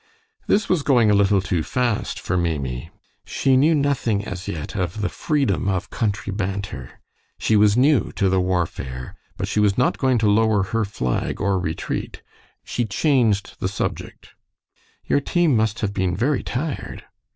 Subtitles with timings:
[0.47, 2.89] This was going a little too fast for Maimie.
[3.23, 6.99] She knew nothing, as yet, of the freedom of country banter.
[7.37, 11.39] She was new to the warfare, but she was not going to lower her flag
[11.39, 12.23] or retreat.
[12.63, 14.29] She changed the subject.
[15.05, 17.03] "Your team must have been very tired."